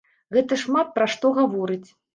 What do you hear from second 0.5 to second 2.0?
шмат пра што гаворыць.